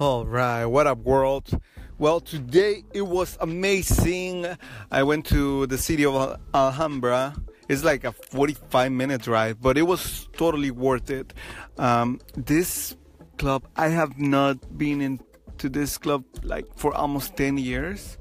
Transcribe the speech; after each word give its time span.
All 0.00 0.24
right, 0.24 0.64
what 0.64 0.86
up, 0.86 1.00
world? 1.00 1.60
Well, 1.98 2.20
today 2.20 2.84
it 2.94 3.02
was 3.02 3.36
amazing. 3.38 4.46
I 4.90 5.02
went 5.02 5.26
to 5.26 5.66
the 5.66 5.76
city 5.76 6.06
of 6.06 6.40
Alhambra. 6.54 7.34
It's 7.68 7.84
like 7.84 8.04
a 8.04 8.12
45 8.12 8.92
minute 8.92 9.20
drive, 9.20 9.60
but 9.60 9.76
it 9.76 9.82
was 9.82 10.26
totally 10.32 10.70
worth 10.70 11.10
it. 11.10 11.34
Um, 11.76 12.18
this 12.34 12.96
club, 13.36 13.64
I 13.76 13.88
have 13.88 14.18
not 14.18 14.78
been 14.78 15.02
into 15.02 15.68
this 15.68 15.98
club 15.98 16.24
like 16.44 16.64
for 16.76 16.94
almost 16.94 17.36
10 17.36 17.58
years. 17.58 18.16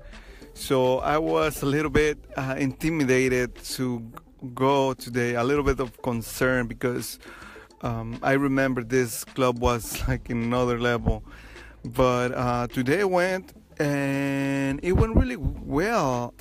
So 0.56 1.00
I 1.00 1.18
was 1.18 1.62
a 1.62 1.66
little 1.66 1.92
bit 1.92 2.18
uh, 2.36 2.56
intimidated 2.60 3.56
to 3.56 4.04
go 4.54 4.96
today, 4.96 5.36
a 5.36 5.46
little 5.46 5.64
bit 5.64 5.80
of 5.80 6.02
concern 6.02 6.68
because 6.68 7.20
um, 7.84 8.20
I 8.22 8.34
remember 8.34 8.84
this 8.84 9.24
club 9.24 9.60
was 9.60 10.06
like 10.10 10.30
another 10.30 10.78
level 10.78 11.24
but 11.84 12.34
uh, 12.34 12.68
today 12.68 13.04
went 13.04 13.54
and 13.80 14.80
it 14.84 14.94
went 14.94 15.16
really 15.16 15.38
well. 15.38 16.34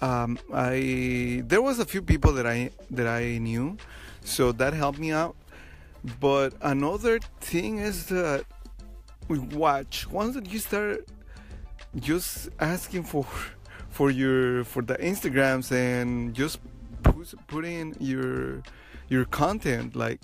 Um, 0.00 0.38
I 0.52 1.42
there 1.46 1.60
was 1.60 1.78
a 1.78 1.84
few 1.84 2.02
people 2.02 2.32
that 2.32 2.46
I 2.46 2.70
that 2.90 3.06
I 3.06 3.38
knew, 3.38 3.76
so 4.24 4.52
that 4.52 4.72
helped 4.72 4.98
me 4.98 5.12
out. 5.12 5.36
But 6.20 6.54
another 6.62 7.18
thing 7.40 7.78
is 7.78 8.06
that 8.06 8.44
we 9.26 9.38
watch 9.38 10.08
once 10.08 10.34
that 10.34 10.50
you 10.50 10.58
start 10.58 11.06
just 11.96 12.48
asking 12.60 13.04
for 13.04 13.26
for 13.90 14.10
your 14.10 14.64
for 14.64 14.82
the 14.82 14.96
Instagrams 14.96 15.72
and 15.72 16.34
just 16.34 16.60
put, 17.02 17.34
put 17.48 17.64
in 17.64 17.96
your 17.98 18.62
your 19.08 19.24
content 19.24 19.96
like 19.96 20.20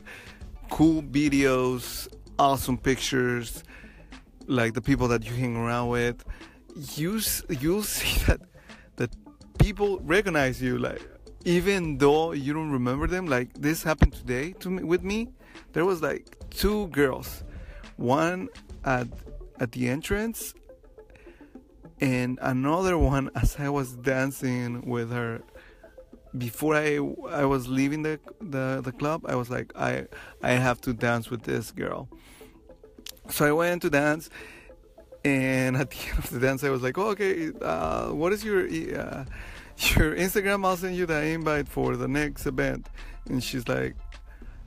cool 0.71 1.03
videos, 1.03 2.09
awesome 2.39 2.79
pictures 2.79 3.65
like 4.47 4.75
the 4.75 4.83
people 4.83 5.09
that 5.09 5.25
you 5.25 5.35
hang 5.35 5.57
around 5.57 5.89
with, 5.89 6.25
you 6.97 7.21
you'll 7.49 7.83
see 7.99 8.19
that 8.27 8.41
that 8.97 9.11
people 9.59 10.01
recognize 10.01 10.61
you. 10.61 10.79
Like 10.79 11.03
even 11.45 11.99
though 11.99 12.33
you 12.33 12.53
don't 12.53 12.71
remember 12.71 13.07
them, 13.07 13.27
like 13.27 13.53
this 13.55 13.83
happened 13.83 14.13
today 14.13 14.53
to 14.61 14.71
me 14.71 14.83
with 14.83 15.03
me. 15.03 15.29
There 15.73 15.85
was 15.85 16.03
like 16.03 16.37
two 16.51 16.89
girls, 16.89 17.45
one 17.97 18.49
at 18.85 19.09
at 19.61 19.73
the 19.73 19.89
entrance, 19.89 20.55
and 22.01 22.39
another 22.43 22.99
one 22.99 23.31
as 23.35 23.57
I 23.59 23.69
was 23.69 23.93
dancing 23.93 24.89
with 24.89 25.11
her 25.11 25.43
before 26.37 26.75
I 26.75 26.97
I 27.31 27.45
was 27.45 27.69
leaving 27.69 28.03
the 28.03 28.19
the, 28.41 28.81
the 28.83 28.93
club, 28.93 29.25
I 29.27 29.37
was 29.37 29.51
like 29.51 29.73
I 29.77 30.07
I 30.43 30.53
have 30.53 30.81
to 30.83 30.93
dance 30.93 31.31
with 31.31 31.43
this 31.43 31.71
girl. 31.71 32.09
So 33.29 33.47
I 33.47 33.53
went 33.53 33.83
to 33.83 33.91
dance, 33.91 34.29
and 35.25 35.77
at 35.77 35.91
the 35.91 35.97
end 36.09 36.19
of 36.19 36.31
the 36.31 36.39
dance, 36.39 36.63
I 36.63 36.71
was 36.71 36.83
like, 36.83 36.99
oh, 36.99 37.09
"Okay, 37.11 37.51
uh, 37.61 38.09
what 38.11 38.33
is 38.33 38.45
your 38.45 38.65
uh, 38.65 39.25
your 39.97 40.15
Instagram? 40.15 40.65
I'll 40.65 40.77
send 40.77 40.97
you 40.97 41.07
the 41.07 41.23
invite 41.23 41.69
for 41.69 41.97
the 41.97 42.09
next 42.09 42.47
event." 42.47 42.89
And 43.27 43.43
she's 43.43 43.67
like, 43.67 43.97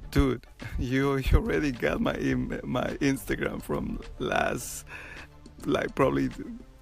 "Dude, 0.09 0.45
you 0.79 1.17
you 1.17 1.37
already 1.37 1.71
got 1.71 2.01
my 2.01 2.17
my 2.63 2.87
Instagram 3.01 3.61
from 3.61 3.99
last 4.19 4.85
like 5.65 5.93
probably 5.93 6.29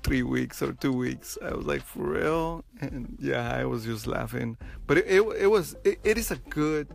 three 0.04 0.24
weeks 0.24 0.62
or 0.62 0.72
two 0.72 0.94
weeks." 0.94 1.38
I 1.44 1.54
was 1.54 1.66
like, 1.66 1.84
"For 1.84 2.04
real?" 2.04 2.64
And 2.80 3.18
yeah, 3.20 3.54
I 3.54 3.66
was 3.66 3.84
just 3.84 4.08
laughing, 4.08 4.58
but 4.88 4.98
it 4.98 5.08
it, 5.08 5.22
it 5.42 5.48
was 5.48 5.76
it, 5.84 6.00
it 6.06 6.18
is 6.18 6.32
a 6.32 6.38
good 6.38 6.88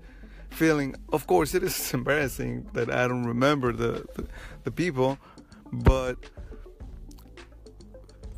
feeling. 0.50 0.94
Of 1.12 1.26
course, 1.26 1.54
it 1.54 1.62
is 1.62 1.94
embarrassing 1.94 2.68
that 2.72 2.90
I 2.90 3.08
don't 3.08 3.24
remember 3.24 3.72
the, 3.72 4.04
the, 4.14 4.26
the 4.64 4.70
people, 4.70 5.18
but 5.72 6.16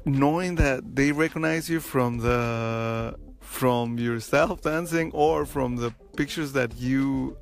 knowing 0.05 0.57
that 0.57 0.97
they 0.97 1.13
recognize 1.13 1.69
you 1.69 1.81
from 1.81 2.19
the 2.19 3.17
from 3.41 3.99
yourself 3.99 4.63
dancing 4.63 5.13
or 5.13 5.45
from 5.45 5.77
the 5.77 5.91
pictures 6.17 6.53
that 6.53 6.77
you 6.79 7.37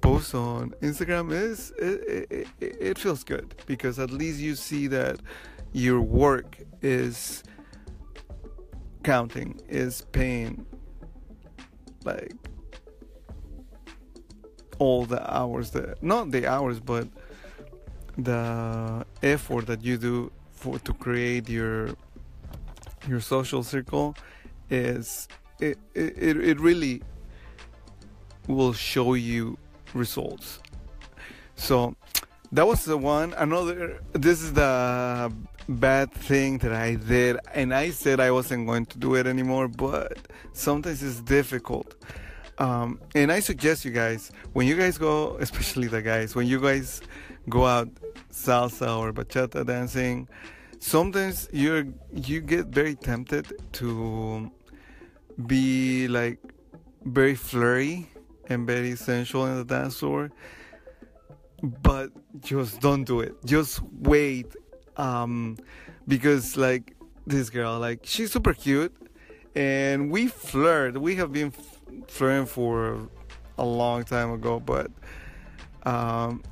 post 0.00 0.34
on 0.34 0.70
Instagram 0.82 1.32
is 1.32 1.72
it, 1.78 2.28
it, 2.30 2.48
it, 2.60 2.98
feels 2.98 3.24
good 3.24 3.54
because 3.64 3.98
at 3.98 4.10
least 4.10 4.38
you 4.38 4.54
see 4.54 4.86
that 4.86 5.18
your 5.72 6.00
work 6.00 6.58
is 6.82 7.42
counting 9.02 9.58
is 9.68 10.02
paying 10.12 10.66
like 12.04 12.34
all 14.78 15.04
the 15.04 15.22
hours 15.32 15.70
that 15.70 16.02
not 16.02 16.30
the 16.30 16.46
hours 16.46 16.80
but 16.80 17.06
the 18.16 19.04
effort 19.22 19.66
that 19.66 19.82
you 19.84 19.96
do 19.96 20.30
for 20.52 20.78
to 20.78 20.92
create 20.94 21.48
your 21.48 21.90
your 23.08 23.20
social 23.20 23.62
circle 23.62 24.16
is 24.70 25.28
it 25.60 25.78
it, 25.94 26.36
it 26.50 26.60
really 26.60 27.02
will 28.46 28.72
show 28.72 29.14
you 29.14 29.56
results. 29.94 30.58
So 31.56 31.96
that 32.52 32.66
was 32.66 32.84
the 32.84 32.98
one. 32.98 33.32
Another 33.34 34.00
this 34.12 34.42
is 34.42 34.52
the 34.52 35.32
bad 35.66 36.12
thing 36.12 36.58
that 36.58 36.72
i 36.74 36.94
did 36.94 37.38
and 37.54 37.72
i 37.72 37.88
said 37.88 38.20
i 38.20 38.30
wasn't 38.30 38.66
going 38.66 38.84
to 38.84 38.98
do 38.98 39.14
it 39.14 39.26
anymore 39.26 39.66
but 39.66 40.18
sometimes 40.52 41.02
it's 41.02 41.22
difficult 41.22 41.94
um, 42.58 43.00
and 43.14 43.32
I 43.32 43.40
suggest 43.40 43.84
you 43.84 43.90
guys, 43.90 44.30
when 44.52 44.66
you 44.66 44.76
guys 44.76 44.98
go, 44.98 45.36
especially 45.38 45.88
the 45.88 46.02
guys, 46.02 46.34
when 46.34 46.46
you 46.46 46.60
guys 46.60 47.00
go 47.48 47.66
out 47.66 47.88
salsa 48.30 48.98
or 48.98 49.12
bachata 49.12 49.66
dancing, 49.66 50.28
sometimes 50.78 51.48
you're 51.52 51.86
you 52.12 52.40
get 52.40 52.66
very 52.66 52.94
tempted 52.94 53.52
to 53.72 54.50
be 55.46 56.08
like 56.08 56.38
very 57.04 57.34
flirty 57.34 58.08
and 58.48 58.66
very 58.66 58.94
sensual 58.96 59.46
in 59.46 59.56
the 59.56 59.64
dance 59.64 59.98
floor. 59.98 60.30
But 61.62 62.10
just 62.40 62.80
don't 62.80 63.04
do 63.04 63.20
it. 63.20 63.34
Just 63.44 63.80
wait. 64.00 64.54
Um, 64.96 65.56
because 66.06 66.56
like 66.56 66.94
this 67.26 67.50
girl, 67.50 67.78
like 67.78 68.00
she's 68.04 68.30
super 68.30 68.54
cute 68.54 68.94
and 69.54 70.10
we 70.10 70.26
flirt. 70.28 70.98
We 70.98 71.16
have 71.16 71.32
been 71.32 71.50
flirting 72.08 72.46
for 72.46 73.08
a 73.58 73.64
long 73.64 74.04
time 74.04 74.32
ago, 74.32 74.60
but 74.60 74.90
um, 75.84 76.42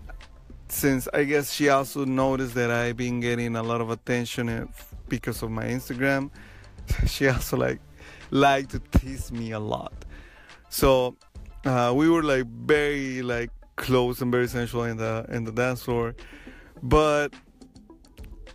since 0.69 1.09
I 1.13 1.25
guess 1.25 1.53
she 1.53 1.69
also 1.69 2.05
noticed 2.05 2.55
that 2.55 2.71
I've 2.71 2.97
been 2.97 3.21
getting 3.21 3.57
a 3.57 3.63
lot 3.63 3.81
of 3.81 3.91
attention 3.91 4.69
because 5.09 5.43
of 5.43 5.51
my 5.51 5.65
Instagram, 5.65 6.31
she 7.07 7.29
also 7.29 7.57
like 7.57 7.81
like 8.31 8.69
to 8.69 8.79
tease 8.79 9.31
me 9.31 9.53
a 9.53 9.61
lot. 9.61 9.93
So 10.71 11.17
uh, 11.65 11.93
we 11.95 12.09
were 12.09 12.23
like 12.23 12.47
very 12.47 13.23
like 13.23 13.51
close 13.77 14.23
and 14.23 14.33
very 14.33 14.49
sensual 14.49 14.85
in 14.85 14.97
the 14.97 15.27
in 15.29 15.45
the 15.45 15.53
dance 15.53 15.83
floor, 15.83 16.15
but 16.83 17.35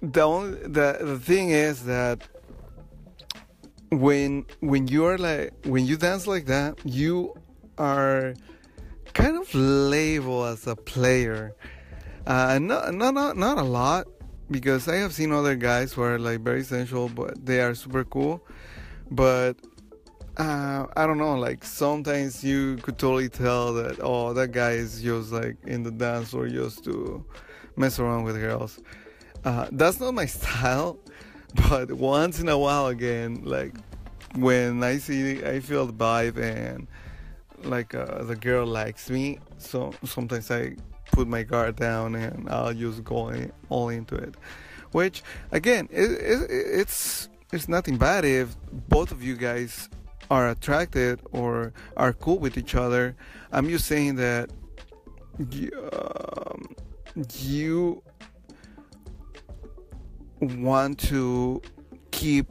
the 0.01 0.21
only 0.21 0.59
the 0.61 0.97
the 1.01 1.19
thing 1.19 1.49
is 1.49 1.85
that 1.85 2.27
when 3.89 4.45
when 4.59 4.87
you 4.87 5.05
are 5.05 5.17
like 5.17 5.53
when 5.65 5.85
you 5.85 5.97
dance 5.97 6.27
like 6.27 6.45
that 6.45 6.77
you 6.83 7.33
are 7.77 8.33
kind 9.13 9.37
of 9.37 9.53
labeled 9.55 10.47
as 10.47 10.67
a 10.67 10.75
player 10.75 11.55
uh 12.25 12.59
not 12.59 12.93
not 12.93 13.37
not, 13.37 13.57
a 13.57 13.63
lot 13.63 14.07
because 14.51 14.87
i 14.87 14.95
have 14.95 15.13
seen 15.13 15.31
other 15.31 15.55
guys 15.55 15.93
who 15.93 16.01
are 16.01 16.19
like 16.19 16.41
very 16.41 16.63
sensual 16.63 17.07
but 17.07 17.45
they 17.45 17.61
are 17.61 17.73
super 17.73 18.03
cool 18.03 18.43
but 19.09 19.55
uh, 20.37 20.85
I 20.95 21.07
don't 21.07 21.17
know, 21.17 21.35
like 21.35 21.63
sometimes 21.63 22.43
you 22.43 22.77
could 22.77 22.99
totally 22.99 23.27
tell 23.27 23.73
that, 23.73 23.97
oh, 24.01 24.33
that 24.33 24.51
guy 24.51 24.71
is 24.71 25.01
just 25.01 25.31
like 25.31 25.57
in 25.65 25.81
the 25.81 25.89
dance 25.89 26.33
or 26.33 26.47
just 26.47 26.83
to 26.83 27.25
mess 27.75 27.97
around 27.99 28.23
with 28.23 28.35
girls. 28.35 28.79
Uh, 29.43 29.67
that's 29.71 29.99
not 29.99 30.13
my 30.13 30.25
style 30.37 30.99
but 31.69 31.91
once 31.91 32.39
in 32.39 32.49
a 32.49 32.57
while 32.57 32.87
again 32.87 33.41
like 33.43 33.73
when 34.35 34.83
i 34.83 34.97
see 34.97 35.43
i 35.45 35.59
feel 35.59 35.85
the 35.85 35.93
vibe 35.93 36.37
and 36.37 36.87
like 37.63 37.95
uh, 37.95 38.23
the 38.23 38.35
girl 38.35 38.65
likes 38.65 39.09
me 39.09 39.39
so 39.57 39.93
sometimes 40.03 40.51
i 40.51 40.75
put 41.11 41.27
my 41.27 41.43
guard 41.43 41.75
down 41.75 42.15
and 42.15 42.49
i'll 42.49 42.73
just 42.73 43.03
go 43.03 43.33
all 43.69 43.89
into 43.89 44.15
it. 44.15 44.35
Which 44.91 45.23
again 45.51 45.87
it, 45.91 46.11
it, 46.11 46.47
it's 46.49 47.29
it's 47.51 47.67
nothing 47.67 47.97
bad 47.97 48.25
if 48.25 48.55
both 48.89 49.11
of 49.11 49.23
you 49.23 49.35
guys 49.35 49.89
are 50.29 50.49
attracted 50.49 51.21
or 51.31 51.73
are 51.95 52.13
cool 52.13 52.39
with 52.39 52.57
each 52.57 52.75
other. 52.75 53.15
I'm 53.51 53.69
just 53.69 53.85
saying 53.85 54.15
that 54.15 54.49
um, 55.39 56.75
you 57.39 58.03
want 60.41 60.99
to 60.99 61.61
keep 62.11 62.47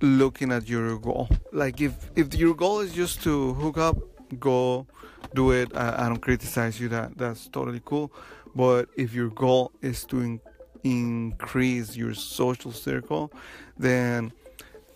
looking 0.00 0.52
at 0.52 0.68
your 0.68 0.98
goal. 0.98 1.28
Like 1.52 1.80
if 1.80 2.10
if 2.16 2.34
your 2.34 2.54
goal 2.54 2.80
is 2.80 2.92
just 2.92 3.22
to 3.24 3.54
hook 3.54 3.78
up, 3.78 3.96
go 4.38 4.86
do 5.34 5.50
it. 5.52 5.74
I, 5.76 6.04
I 6.04 6.08
don't 6.08 6.20
criticize 6.20 6.80
you. 6.80 6.88
That 6.88 7.16
that's 7.18 7.48
totally 7.48 7.82
cool. 7.84 8.12
But 8.54 8.88
if 8.96 9.12
your 9.14 9.30
goal 9.30 9.72
is 9.82 10.04
to 10.06 10.20
in- 10.20 10.40
increase 10.84 11.96
your 11.96 12.14
social 12.14 12.72
circle, 12.72 13.32
then 13.76 14.32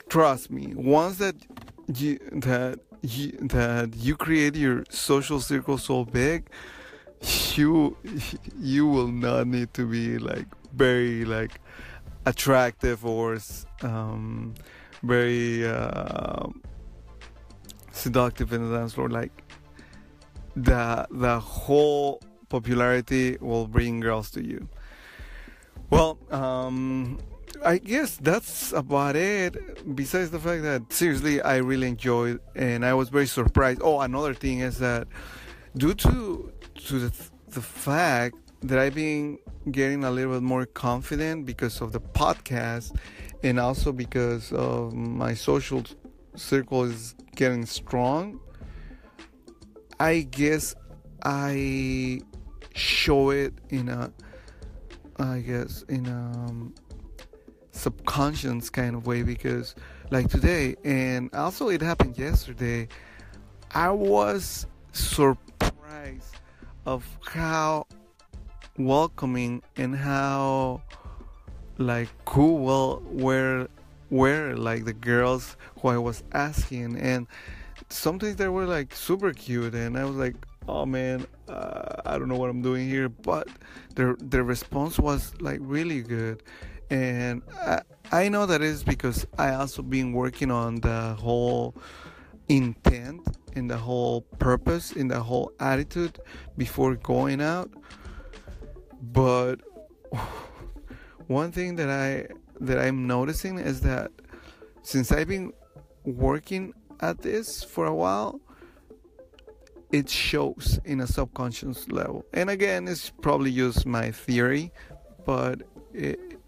trust 0.08 0.50
me, 0.50 0.72
once 0.74 1.18
that 1.18 1.36
you 1.94 2.18
that 2.32 2.78
you, 3.02 3.32
that 3.42 3.94
you 3.96 4.16
create 4.16 4.54
your 4.54 4.84
social 4.90 5.40
circle 5.40 5.78
so 5.78 6.04
big, 6.04 6.48
you 7.56 7.96
you 8.58 8.86
will 8.86 9.08
not 9.08 9.46
need 9.46 9.72
to 9.74 9.86
be 9.86 10.18
like 10.18 10.46
very 10.74 11.24
like 11.24 11.60
attractive 12.26 13.04
or 13.04 13.38
um, 13.82 14.54
very 15.02 15.66
uh, 15.66 16.46
seductive 17.92 18.52
in 18.52 18.68
the 18.68 18.76
dance 18.76 18.94
floor. 18.94 19.08
Like 19.08 19.32
the 20.56 21.06
the 21.10 21.38
whole 21.40 22.20
popularity 22.48 23.38
will 23.40 23.66
bring 23.66 24.00
girls 24.00 24.30
to 24.32 24.44
you. 24.44 24.68
Well, 25.90 26.18
um, 26.30 27.18
I 27.64 27.78
guess 27.78 28.16
that's 28.16 28.72
about 28.72 29.14
it. 29.14 29.94
Besides 29.94 30.30
the 30.30 30.38
fact 30.38 30.62
that 30.62 30.92
seriously, 30.92 31.40
I 31.42 31.58
really 31.58 31.88
enjoyed 31.88 32.40
and 32.54 32.84
I 32.84 32.94
was 32.94 33.08
very 33.10 33.26
surprised. 33.26 33.80
Oh, 33.82 34.00
another 34.00 34.34
thing 34.34 34.60
is 34.60 34.78
that 34.78 35.06
due 35.76 35.94
to 35.94 36.52
to 36.74 36.98
the, 36.98 37.12
the 37.48 37.62
fact 37.62 38.36
that 38.62 38.78
I've 38.78 38.94
been 38.94 39.38
getting 39.70 40.04
a 40.04 40.10
little 40.10 40.34
bit 40.34 40.42
more 40.42 40.66
confident 40.66 41.46
because 41.46 41.80
of 41.80 41.92
the 41.92 42.00
podcast 42.00 42.96
and 43.42 43.58
also 43.58 43.92
because 43.92 44.52
of 44.52 44.92
my 44.92 45.34
social 45.34 45.84
circle 46.36 46.84
is 46.84 47.14
getting 47.34 47.66
strong. 47.66 48.40
I 49.98 50.22
guess 50.22 50.74
I 51.22 52.20
show 52.74 53.30
it 53.30 53.54
in 53.70 53.88
a 53.88 54.12
I 55.18 55.40
guess 55.40 55.82
in 55.88 56.06
a 56.06 56.12
um, 56.12 56.74
subconscious 57.72 58.70
kind 58.70 58.96
of 58.96 59.06
way 59.06 59.22
because 59.22 59.74
like 60.10 60.28
today 60.28 60.76
and 60.84 61.32
also 61.34 61.68
it 61.68 61.80
happened 61.80 62.18
yesterday 62.18 62.88
I 63.72 63.90
was 63.90 64.66
surprised 64.92 66.36
of 66.86 67.04
how 67.24 67.86
welcoming 68.78 69.62
and 69.76 69.96
how 69.96 70.82
like 71.78 72.08
cool 72.24 73.02
were 73.10 73.68
were 74.10 74.54
like 74.54 74.84
the 74.84 74.92
girls 74.92 75.56
who 75.80 75.88
I 75.88 75.98
was 75.98 76.22
asking 76.32 76.96
and 76.96 77.26
sometimes 77.88 78.36
they 78.36 78.48
were 78.48 78.66
like 78.66 78.94
super 78.94 79.32
cute 79.32 79.74
and 79.74 79.98
I 79.98 80.04
was 80.04 80.16
like 80.16 80.36
oh 80.68 80.86
man 80.86 81.26
uh, 81.48 82.02
I 82.04 82.18
don't 82.18 82.28
know 82.28 82.36
what 82.36 82.50
I'm 82.50 82.62
doing 82.62 82.88
here 82.88 83.08
but 83.08 83.48
their 83.94 84.16
their 84.18 84.44
response 84.44 84.98
was 84.98 85.32
like 85.40 85.58
really 85.62 86.02
good 86.02 86.42
and 86.90 87.42
I, 87.60 87.82
I 88.10 88.28
know 88.28 88.46
that 88.46 88.60
is 88.60 88.84
because 88.84 89.26
I 89.38 89.54
also 89.54 89.82
been 89.82 90.12
working 90.12 90.50
on 90.50 90.76
the 90.76 91.14
whole 91.14 91.74
intent 92.48 93.26
and 93.54 93.70
the 93.70 93.76
whole 93.76 94.22
purpose 94.38 94.92
in 94.92 95.08
the 95.08 95.20
whole 95.20 95.52
attitude 95.60 96.18
before 96.56 96.94
going 96.96 97.40
out 97.40 97.70
but 99.02 99.56
one 101.26 101.52
thing 101.52 101.76
that 101.76 101.90
I 101.90 102.28
that 102.60 102.78
I'm 102.78 103.06
noticing 103.06 103.58
is 103.58 103.80
that 103.80 104.10
since 104.82 105.10
I've 105.12 105.28
been 105.28 105.52
working 106.04 106.72
at 107.00 107.20
this 107.20 107.62
for 107.64 107.86
a 107.86 107.94
while, 107.94 108.40
it 109.90 110.08
shows 110.08 110.80
in 110.84 111.00
a 111.00 111.06
subconscious 111.06 111.88
level. 111.88 112.24
And 112.32 112.50
again, 112.50 112.88
it's 112.88 113.10
probably 113.10 113.52
just 113.52 113.84
my 113.84 114.10
theory, 114.10 114.72
but 115.26 115.62
it, 115.92 116.38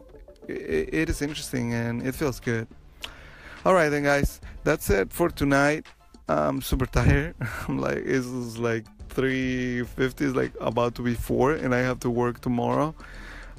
it, 0.48 0.94
it 0.94 1.08
is 1.10 1.20
interesting 1.20 1.74
and 1.74 2.06
it 2.06 2.14
feels 2.14 2.40
good. 2.40 2.68
All 3.64 3.74
right, 3.74 3.88
then, 3.88 4.04
guys, 4.04 4.40
that's 4.62 4.88
it 4.90 5.12
for 5.12 5.28
tonight. 5.28 5.86
I'm 6.28 6.62
super 6.62 6.86
tired. 6.86 7.34
I'm 7.68 7.78
like, 7.78 8.02
it's 8.04 8.58
like 8.58 8.84
3:50 9.08 10.20
is 10.22 10.34
like 10.34 10.52
about 10.60 10.94
to 10.96 11.02
be 11.02 11.14
four, 11.14 11.52
and 11.52 11.74
I 11.74 11.78
have 11.80 12.00
to 12.00 12.10
work 12.10 12.40
tomorrow. 12.40 12.94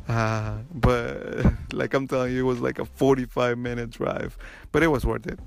Uh, 0.08 0.58
but 0.74 1.46
like 1.74 1.94
I'm 1.94 2.08
telling 2.08 2.34
you, 2.34 2.42
it 2.42 2.44
was 2.44 2.62
like 2.62 2.80
a 2.80 2.86
45 2.86 3.58
minute 3.58 3.90
drive, 3.92 4.38
but 4.72 4.84
it 4.84 4.88
was 4.88 5.06
worth 5.06 5.28
it. 5.28 5.40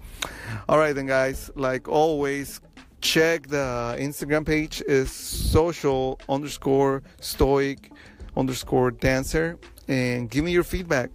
All 0.69 0.79
right, 0.79 0.95
then, 0.95 1.07
guys. 1.07 1.51
Like 1.55 1.89
always, 1.89 2.61
check 3.01 3.49
the 3.49 3.97
Instagram 3.99 4.47
page 4.47 4.83
is 4.87 5.11
social 5.11 6.21
underscore 6.29 7.03
stoic 7.21 7.93
underscore 8.37 8.91
dancer, 8.91 9.59
and 9.89 10.31
give 10.31 10.45
me 10.45 10.53
your 10.53 10.65
feedback. 10.65 11.11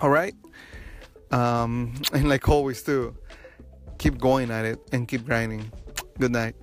All 0.00 0.10
right. 0.10 0.34
Um, 1.30 1.94
and 2.12 2.28
like 2.28 2.48
always, 2.48 2.82
too, 2.82 3.16
keep 3.98 4.18
going 4.18 4.50
at 4.50 4.64
it 4.64 4.78
and 4.92 5.06
keep 5.08 5.24
grinding. 5.24 5.70
Good 6.18 6.32
night. 6.32 6.54